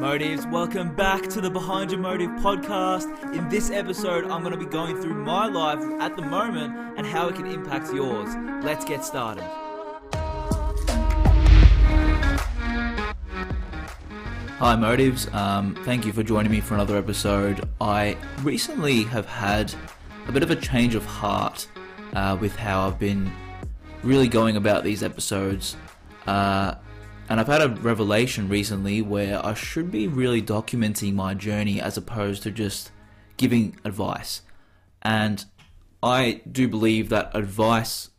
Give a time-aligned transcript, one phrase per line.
[0.00, 3.34] Motives, welcome back to the Behind Your Motive podcast.
[3.36, 7.06] In this episode, I'm going to be going through my life at the moment and
[7.06, 8.34] how it can impact yours.
[8.64, 9.44] Let's get started.
[14.56, 15.28] Hi, Motives.
[15.34, 17.68] Um, thank you for joining me for another episode.
[17.78, 19.74] I recently have had
[20.26, 21.68] a bit of a change of heart
[22.14, 23.30] uh, with how I've been
[24.02, 25.76] really going about these episodes.
[26.26, 26.76] Uh,
[27.30, 31.96] and I've had a revelation recently where I should be really documenting my journey as
[31.96, 32.90] opposed to just
[33.36, 34.42] giving advice.
[35.00, 35.44] And
[36.02, 38.10] I do believe that advice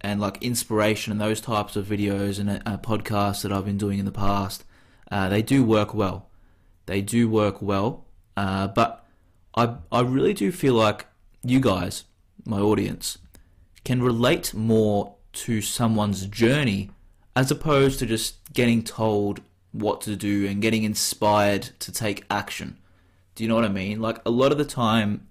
[0.00, 4.00] and like inspiration and those types of videos and uh, podcasts that I've been doing
[4.00, 4.64] in the past,
[5.12, 6.28] uh, they do work well.
[6.86, 8.04] They do work well.
[8.36, 9.06] Uh, but
[9.54, 11.06] I, I really do feel like
[11.44, 12.02] you guys,
[12.44, 13.18] my audience,
[13.84, 16.90] can relate more to someone's journey
[17.36, 22.78] as opposed to just getting told what to do and getting inspired to take action.
[23.34, 24.00] Do you know what I mean?
[24.00, 25.28] Like a lot of the time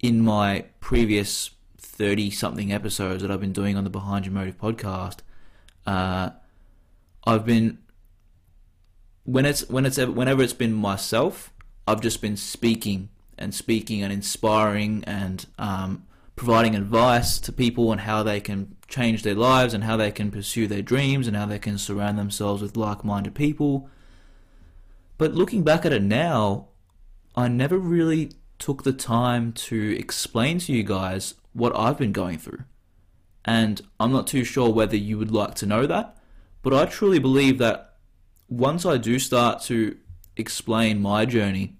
[0.00, 4.58] in my previous 30 something episodes that I've been doing on the Behind Your Motive
[4.58, 5.18] podcast,
[5.86, 6.30] uh,
[7.24, 7.78] I've been
[9.22, 11.52] when it's when it's whenever it's been myself,
[11.86, 16.06] I've just been speaking and speaking and inspiring and um,
[16.38, 20.30] providing advice to people on how they can change their lives and how they can
[20.30, 23.90] pursue their dreams and how they can surround themselves with like minded people.
[25.18, 26.68] But looking back at it now,
[27.36, 32.38] I never really took the time to explain to you guys what I've been going
[32.38, 32.64] through.
[33.44, 36.16] And I'm not too sure whether you would like to know that,
[36.62, 37.96] but I truly believe that
[38.48, 39.96] once I do start to
[40.36, 41.76] explain my journey,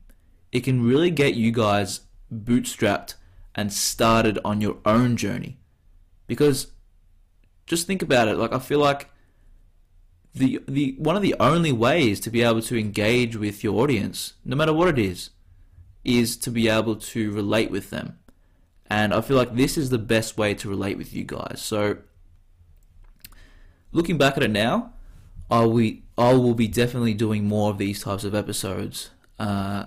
[0.53, 2.01] it can really get you guys
[2.33, 3.14] bootstrapped
[3.59, 5.59] and started on your own journey.
[6.28, 6.69] Because
[7.67, 8.37] just think about it.
[8.37, 9.11] Like I feel like
[10.33, 14.34] the the one of the only ways to be able to engage with your audience,
[14.45, 15.31] no matter what it is,
[16.05, 18.20] is to be able to relate with them.
[18.86, 21.61] And I feel like this is the best way to relate with you guys.
[21.61, 21.98] So
[23.91, 24.92] looking back at it now,
[25.51, 29.11] I we I will be definitely doing more of these types of episodes.
[29.36, 29.86] Uh,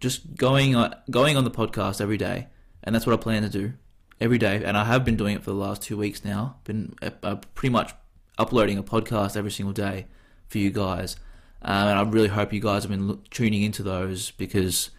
[0.00, 2.48] just going on going on the podcast every day,
[2.84, 3.72] and that's what I plan to do
[4.20, 6.56] every day, and I have been doing it for the last two weeks now.
[6.64, 7.92] Been uh, uh, pretty much
[8.38, 10.06] uploading a podcast every single day
[10.46, 11.16] for you guys,
[11.62, 14.90] um, and I really hope you guys have been tuning into those because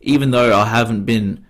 [0.00, 1.44] even though I haven't been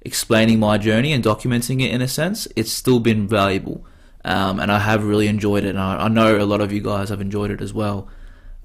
[0.00, 3.84] explaining my journey and documenting it in a sense, it's still been valuable,
[4.24, 6.80] um, and I have really enjoyed it, and I, I, know a lot of you
[6.80, 8.08] guys have enjoyed it as well.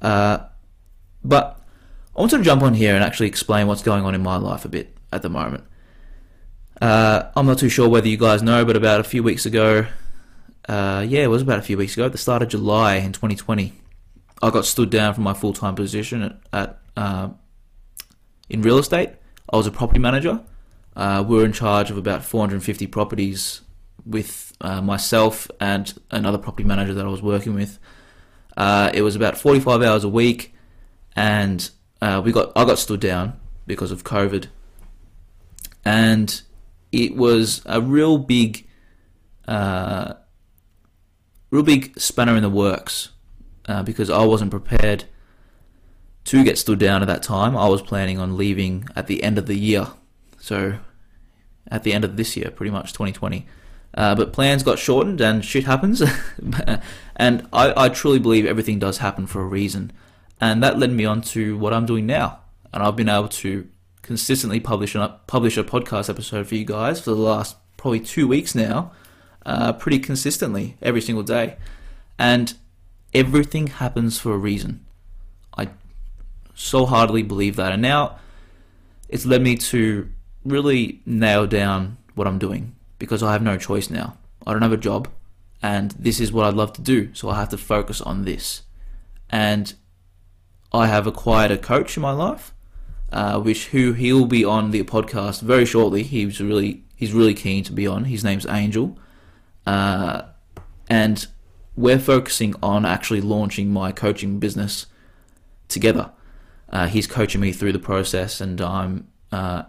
[0.02, 0.40] Uh,
[1.24, 1.60] but
[2.16, 4.64] I want to jump on here and actually explain what's going on in my life
[4.64, 5.64] a bit at the moment.
[6.82, 9.88] Uh, I'm not too sure whether you guys know, but about a few weeks ago,
[10.68, 13.14] uh, yeah, it was about a few weeks ago, at the start of July in
[13.14, 13.74] 2020,
[14.42, 17.30] I got stood down from my full time position at, at uh,
[18.50, 19.10] in real estate.
[19.52, 20.42] I was a property manager.
[20.96, 23.62] Uh, we were in charge of about 450 properties
[24.06, 27.80] with uh, myself and another property manager that I was working with.
[28.56, 30.54] Uh, it was about 45 hours a week,
[31.16, 31.70] and
[32.24, 34.48] we got I got stood down because of COVID,
[35.86, 36.42] and
[36.92, 38.68] it was a real big,
[39.48, 40.14] uh,
[41.52, 43.10] real big spanner in the works
[43.68, 45.06] uh, because I wasn't prepared
[46.26, 47.56] to get stood down at that time.
[47.56, 49.88] I was planning on leaving at the end of the year,
[50.40, 50.80] so
[51.70, 53.46] at the end of this year, pretty much 2020.
[53.94, 56.02] Uh, but plans got shortened and shit happens.
[57.16, 59.92] and I, I, truly believe everything does happen for a reason.
[60.40, 62.42] And that led me on to what I'm doing now.
[62.72, 63.68] And I've been able to
[64.08, 68.26] consistently publish a, publish a podcast episode for you guys for the last probably two
[68.26, 68.92] weeks now,
[69.46, 71.58] uh, pretty consistently every single day.
[72.18, 72.54] And
[73.14, 74.86] everything happens for a reason.
[75.58, 75.68] I
[76.56, 77.74] so heartily believe that.
[77.74, 78.18] And now
[79.10, 80.10] it's led me to
[80.46, 84.18] really nail down what I'm doing because I have no choice now.
[84.46, 85.10] I don't have a job,
[85.62, 88.62] and this is what I'd love to do, so I have to focus on this.
[89.30, 89.74] And
[90.72, 92.54] I have acquired a coach in my life
[93.12, 96.04] uh, which who he'll be on the podcast very shortly.
[96.04, 98.06] He's really he's really keen to be on.
[98.06, 98.98] His name's Angel,
[99.66, 100.24] uh,
[100.90, 101.28] and
[101.76, 104.88] we're focusing on actually launching my coaching business
[105.68, 106.12] together.
[106.70, 109.64] Uh, he's coaching me through the process, and I'm uh,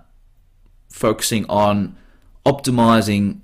[0.88, 1.96] focusing on
[2.44, 3.40] optimizing,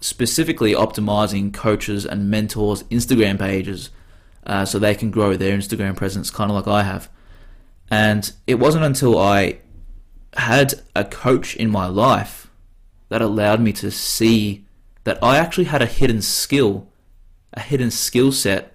[0.00, 3.90] specifically optimizing coaches and mentors' Instagram pages,
[4.44, 7.08] uh, so they can grow their Instagram presence, kind of like I have.
[7.90, 9.58] And it wasn't until I
[10.36, 12.50] had a coach in my life
[13.08, 14.64] that allowed me to see
[15.04, 16.88] that I actually had a hidden skill,
[17.52, 18.74] a hidden skill set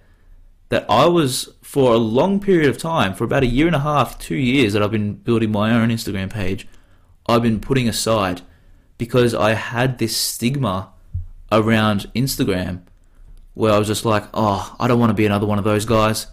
[0.70, 3.80] that I was for a long period of time, for about a year and a
[3.80, 6.66] half, two years that I've been building my own Instagram page,
[7.26, 8.42] I've been putting aside
[8.96, 10.92] because I had this stigma
[11.52, 12.82] around Instagram
[13.54, 15.84] where I was just like, oh, I don't want to be another one of those
[15.84, 16.28] guys.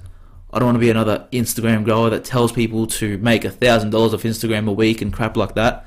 [0.58, 3.92] I don't want to be another Instagram grower that tells people to make a thousand
[3.92, 5.86] dollars off Instagram a week and crap like that.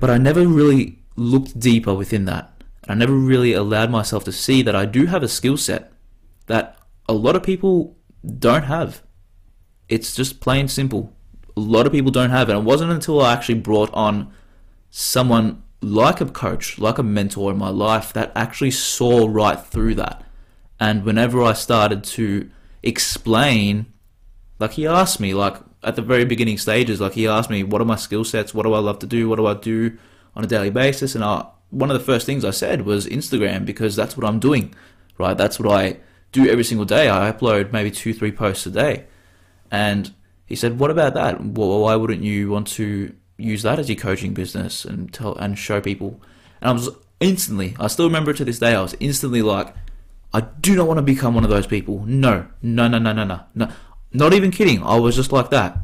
[0.00, 2.60] But I never really looked deeper within that.
[2.88, 5.92] I never really allowed myself to see that I do have a skill set
[6.46, 6.76] that
[7.08, 7.96] a lot of people
[8.40, 9.00] don't have.
[9.88, 11.14] It's just plain simple.
[11.56, 12.56] A lot of people don't have it.
[12.56, 14.32] And it wasn't until I actually brought on
[14.90, 19.94] someone like a coach, like a mentor in my life that actually saw right through
[19.94, 20.24] that.
[20.80, 22.50] And whenever I started to
[22.84, 23.86] explain,
[24.58, 27.80] like he asked me, like at the very beginning stages, like he asked me, what
[27.80, 28.54] are my skill sets?
[28.54, 29.28] What do I love to do?
[29.28, 29.98] What do I do
[30.36, 31.14] on a daily basis?
[31.14, 34.38] And I, one of the first things I said was Instagram because that's what I'm
[34.38, 34.74] doing,
[35.18, 35.36] right?
[35.36, 35.98] That's what I
[36.32, 37.08] do every single day.
[37.08, 39.06] I upload maybe two, three posts a day.
[39.70, 40.12] And
[40.46, 41.44] he said, "What about that?
[41.44, 45.58] Well, why wouldn't you want to use that as your coaching business and tell and
[45.58, 46.20] show people?"
[46.60, 46.90] And I was
[47.20, 48.74] instantly, I still remember to this day.
[48.74, 49.74] I was instantly like,
[50.34, 52.04] "I do not want to become one of those people.
[52.06, 53.68] No, no, no, no, no, no, no.
[54.12, 54.82] Not even kidding.
[54.82, 55.78] I was just like that."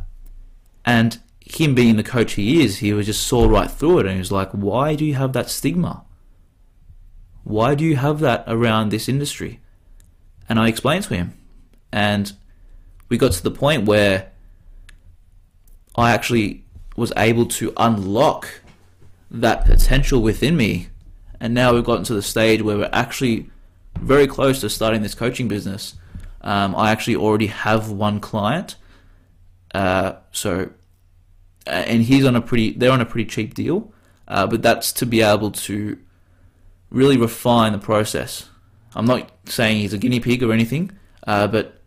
[0.84, 4.14] And him being the coach he is, he was just saw right through it, and
[4.14, 6.02] he was like, "Why do you have that stigma?
[7.44, 9.60] Why do you have that around this industry?"
[10.48, 11.34] And I explained to him.
[11.92, 12.32] And
[13.08, 14.30] we got to the point where
[15.96, 16.64] I actually
[16.96, 18.60] was able to unlock
[19.30, 20.88] that potential within me.
[21.40, 23.50] And now we've gotten to the stage where we're actually
[23.98, 25.94] very close to starting this coaching business.
[26.42, 28.76] Um, I actually already have one client.
[29.74, 30.70] Uh, so,
[31.66, 33.92] and he's on a pretty, they're on a pretty cheap deal.
[34.26, 35.98] Uh, but that's to be able to
[36.90, 38.48] really refine the process.
[38.94, 40.92] I'm not saying he's a guinea pig or anything,
[41.26, 41.80] uh, but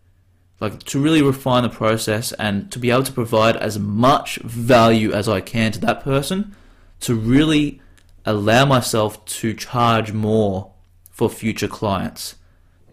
[0.59, 5.11] like to really refine the process and to be able to provide as much value
[5.13, 6.55] as I can to that person
[7.01, 7.81] to really
[8.25, 10.72] allow myself to charge more
[11.13, 12.35] for future clients,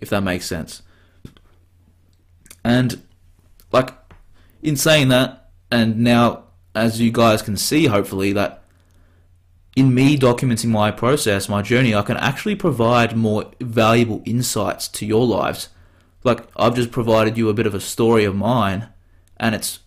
[0.01, 0.83] if that makes sense.
[2.63, 3.03] And
[3.73, 3.93] like
[4.63, 6.45] in saying that, and now
[6.75, 8.63] as you guys can see, hopefully, that
[9.75, 15.07] in me documenting my process, my journey, I can actually provide more valuable insights to
[15.07, 15.71] your lives.
[16.23, 18.89] Like I've just provided you a bit of a story of mine,
[19.39, 19.81] and it's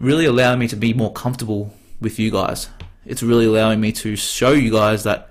[0.00, 2.70] really allowing me to be more comfortable with you guys.
[3.04, 5.30] It's really allowing me to show you guys that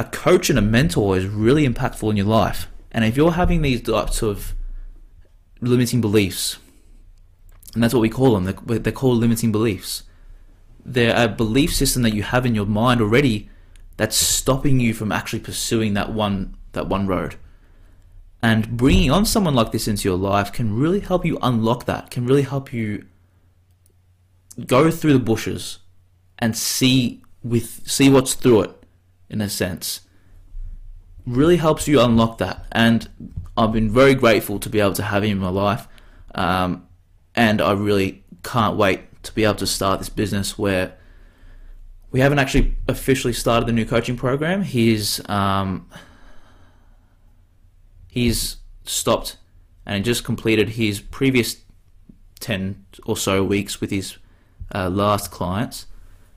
[0.00, 2.68] a coach and a mentor is really impactful in your life.
[2.90, 4.54] And if you're having these types of
[5.60, 6.58] limiting beliefs,
[7.74, 10.04] and that's what we call them, they're, they're called limiting beliefs
[10.84, 13.48] they're a belief system that you have in your mind already
[13.96, 17.36] that's stopping you from actually pursuing that one that one road.
[18.42, 22.10] And bringing on someone like this into your life can really help you unlock that.
[22.10, 23.06] Can really help you
[24.66, 25.78] go through the bushes
[26.38, 28.79] and see with see what's through it
[29.30, 30.00] in a sense.
[31.24, 32.66] Really helps you unlock that.
[32.72, 33.08] And
[33.56, 35.86] I've been very grateful to be able to have him in my life.
[36.34, 36.86] Um,
[37.34, 40.94] and I really can't wait to be able to start this business where
[42.10, 44.62] we haven't actually officially started the new coaching program.
[44.62, 45.88] He's um,
[48.08, 49.36] he's stopped
[49.86, 51.62] and just completed his previous
[52.40, 54.16] ten or so weeks with his
[54.74, 55.86] uh, last clients,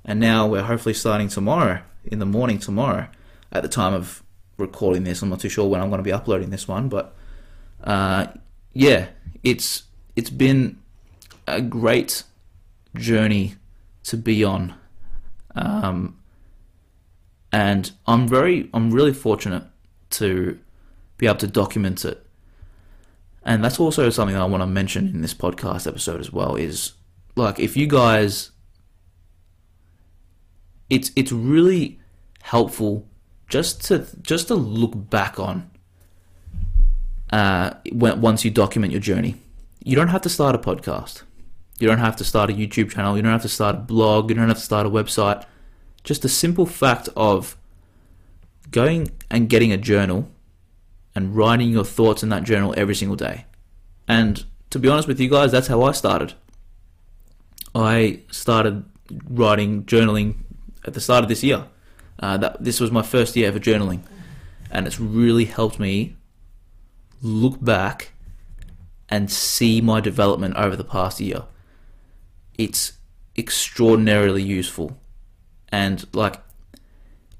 [0.05, 3.07] and now we're hopefully starting tomorrow in the morning tomorrow.
[3.51, 4.23] At the time of
[4.57, 7.15] recording this, I'm not too sure when I'm going to be uploading this one, but
[7.83, 8.27] uh,
[8.73, 9.07] yeah,
[9.43, 9.83] it's
[10.15, 10.79] it's been
[11.47, 12.23] a great
[12.95, 13.55] journey
[14.03, 14.75] to be on.
[15.55, 16.19] Um,
[17.51, 19.63] and I'm very, I'm really fortunate
[20.11, 20.59] to
[21.17, 22.25] be able to document it.
[23.45, 26.93] And that's also something I want to mention in this podcast episode as well is
[27.35, 28.51] like if you guys
[30.89, 31.99] it's it's really
[32.41, 33.07] helpful
[33.47, 35.69] just to just to look back on
[37.31, 39.35] uh, when, once you document your journey.
[39.83, 41.23] You don't have to start a podcast.
[41.79, 43.17] You don't have to start a YouTube channel.
[43.17, 44.29] You don't have to start a blog.
[44.29, 45.45] You don't have to start a website.
[46.03, 47.57] Just the simple fact of
[48.71, 50.29] going and getting a journal
[51.15, 53.45] and writing your thoughts in that journal every single day.
[54.07, 56.33] And to be honest with you guys, that's how I started.
[57.75, 58.85] I started
[59.29, 60.42] writing journaling
[60.85, 61.65] at the start of this year.
[62.19, 64.01] Uh, that this was my first year ever journaling,
[64.69, 66.15] and it's really helped me
[67.21, 68.11] look back
[69.09, 71.43] and see my development over the past year
[72.57, 72.93] it's
[73.37, 74.97] extraordinarily useful
[75.69, 76.35] and like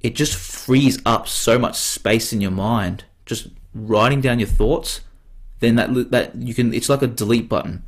[0.02, 5.02] it just frees up so much space in your mind just writing down your thoughts
[5.64, 7.84] then that that you can it's like a delete button.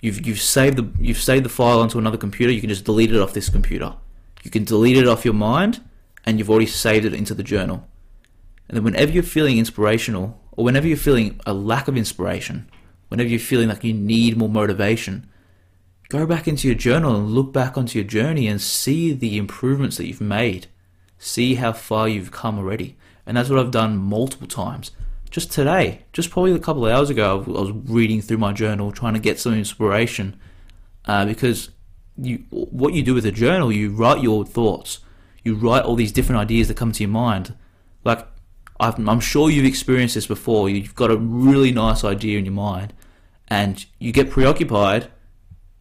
[0.00, 2.50] You've you've saved the you've saved the file onto another computer.
[2.50, 3.94] You can just delete it off this computer.
[4.42, 5.82] You can delete it off your mind,
[6.24, 7.86] and you've already saved it into the journal.
[8.68, 12.70] And then whenever you're feeling inspirational, or whenever you're feeling a lack of inspiration,
[13.08, 15.28] whenever you're feeling like you need more motivation,
[16.08, 19.96] go back into your journal and look back onto your journey and see the improvements
[19.96, 20.66] that you've made.
[21.18, 22.96] See how far you've come already.
[23.26, 24.92] And that's what I've done multiple times.
[25.30, 28.90] Just today, just probably a couple of hours ago, I was reading through my journal
[28.90, 30.40] trying to get some inspiration
[31.04, 31.70] uh, because
[32.16, 35.00] you, what you do with a journal, you write your thoughts.
[35.42, 37.54] You write all these different ideas that come to your mind.
[38.04, 38.26] Like,
[38.78, 40.70] i am sure you've experienced this before.
[40.70, 42.94] You've got a really nice idea in your mind,
[43.48, 45.10] and you get preoccupied,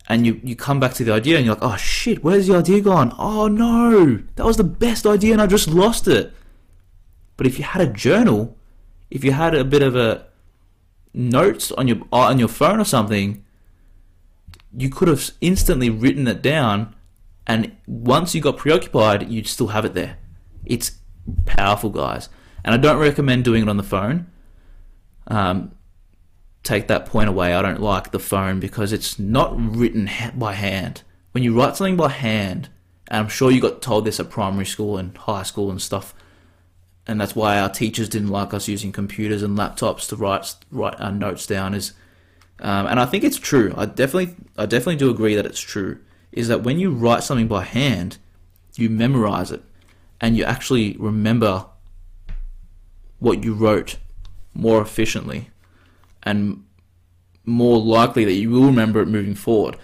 [0.07, 2.57] and you, you come back to the idea, and you're like, oh shit, where's the
[2.57, 3.15] idea gone?
[3.17, 6.33] Oh no, that was the best idea, and I just lost it.
[7.37, 8.57] But if you had a journal,
[9.09, 10.27] if you had a bit of a
[11.13, 13.45] notes on your on your phone or something,
[14.75, 16.95] you could have instantly written it down,
[17.47, 20.17] and once you got preoccupied, you'd still have it there.
[20.65, 20.99] It's
[21.45, 22.29] powerful, guys,
[22.63, 24.27] and I don't recommend doing it on the phone.
[25.27, 25.71] Um,
[26.63, 27.53] take that point away.
[27.53, 31.03] I don't like the phone because it's not written by hand.
[31.31, 32.69] When you write something by hand,
[33.07, 36.13] and I'm sure you got told this at primary school and high school and stuff,
[37.07, 40.99] and that's why our teachers didn't like us using computers and laptops to write write
[40.99, 41.73] our notes down.
[41.73, 41.93] Is
[42.61, 43.73] um, and I think it's true.
[43.77, 45.99] I definitely, I definitely do agree that it's true.
[46.31, 48.17] Is that when you write something by hand,
[48.75, 49.63] you memorize it,
[50.21, 51.65] and you actually remember
[53.19, 53.97] what you wrote
[54.53, 55.49] more efficiently,
[56.23, 56.63] and
[57.45, 59.75] more likely that you will remember it moving forward.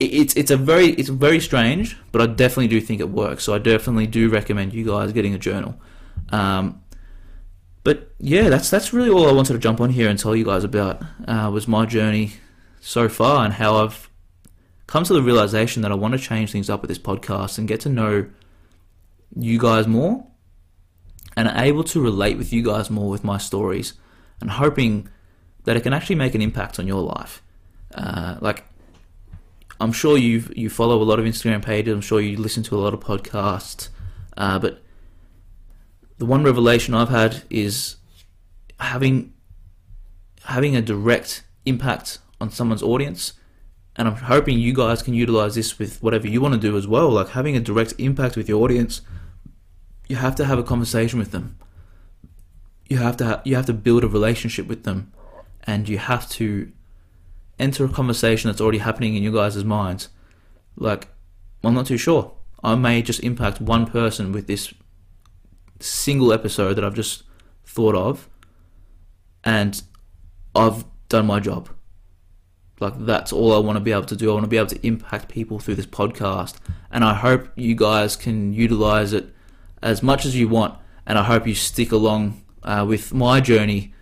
[0.00, 3.42] It's it's a very it's very strange, but I definitely do think it works.
[3.42, 5.80] So I definitely do recommend you guys getting a journal.
[6.30, 6.82] Um,
[7.88, 10.44] but yeah, that's that's really all I wanted to jump on here and tell you
[10.44, 12.34] guys about uh, was my journey
[12.82, 14.10] so far and how I've
[14.86, 17.66] come to the realization that I want to change things up with this podcast and
[17.66, 18.28] get to know
[19.34, 20.26] you guys more
[21.34, 23.94] and able to relate with you guys more with my stories
[24.42, 25.08] and hoping
[25.64, 27.42] that it can actually make an impact on your life.
[27.94, 28.66] Uh, like
[29.80, 31.94] I'm sure you you follow a lot of Instagram pages.
[31.94, 33.88] I'm sure you listen to a lot of podcasts,
[34.36, 34.82] uh, but
[36.18, 37.96] the one revelation I've had is
[38.78, 39.32] having
[40.44, 43.34] having a direct impact on someone's audience.
[43.96, 46.86] And I'm hoping you guys can utilize this with whatever you want to do as
[46.86, 47.10] well.
[47.10, 49.02] Like having a direct impact with your audience
[50.08, 51.56] you have to have a conversation with them.
[52.88, 55.12] You have to ha- you have to build a relationship with them.
[55.64, 56.72] And you have to
[57.58, 60.08] enter a conversation that's already happening in your guys' minds.
[60.76, 61.08] Like
[61.62, 62.32] I'm not too sure.
[62.64, 64.72] I may just impact one person with this
[65.80, 67.24] single episode that I've just
[67.64, 68.28] thought of,
[69.44, 69.80] and
[70.54, 71.68] I've done my job.
[72.80, 74.30] Like that's all I want to be able to do.
[74.30, 76.56] I want to be able to impact people through this podcast,
[76.90, 79.34] and I hope you guys can utilize it
[79.82, 80.78] as much as you want.
[81.06, 83.94] And I hope you stick along uh, with my journey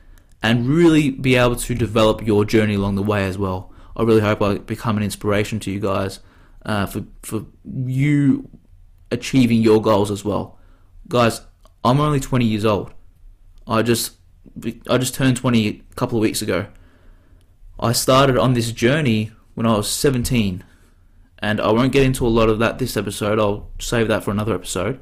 [0.43, 3.73] and really be able to develop your journey along the way as well.
[3.97, 6.21] I really hope I become an inspiration to you guys
[6.65, 8.49] uh, for for you
[9.11, 10.59] achieving your goals as well,
[11.09, 11.41] guys.
[11.87, 12.93] I'm only 20 years old.
[13.65, 14.17] I just
[14.89, 16.67] I just turned 20 a couple of weeks ago.
[17.79, 20.65] I started on this journey when I was 17,
[21.39, 23.39] and I won't get into a lot of that this episode.
[23.39, 24.99] I'll save that for another episode.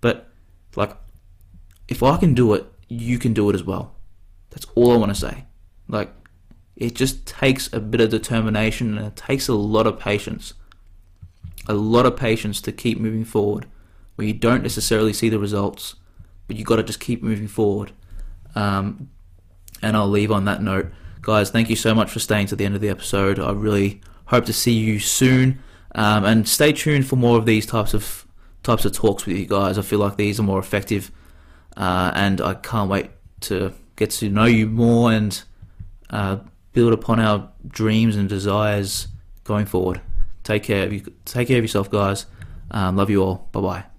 [0.00, 0.28] But
[0.74, 0.96] like,
[1.86, 3.94] if I can do it, you can do it as well.
[4.50, 5.44] That's all I want to say.
[5.86, 6.12] Like,
[6.74, 10.54] it just takes a bit of determination and it takes a lot of patience.
[11.68, 13.66] A lot of patience to keep moving forward
[14.16, 15.94] where you don't necessarily see the results
[16.46, 17.92] but you got to just keep moving forward.
[18.54, 19.10] Um,
[19.82, 20.86] and I'll leave on that note,
[21.22, 21.50] guys.
[21.50, 23.38] Thank you so much for staying to the end of the episode.
[23.38, 25.58] I really hope to see you soon,
[25.94, 28.26] um, and stay tuned for more of these types of
[28.62, 29.78] types of talks with you guys.
[29.78, 31.10] I feel like these are more effective,
[31.76, 33.10] uh, and I can't wait
[33.42, 35.42] to get to know you more and
[36.10, 36.38] uh,
[36.72, 39.08] build upon our dreams and desires
[39.44, 40.00] going forward.
[40.42, 41.02] Take care of you.
[41.24, 42.26] Take care of yourself, guys.
[42.70, 43.48] Um, love you all.
[43.52, 43.93] Bye bye.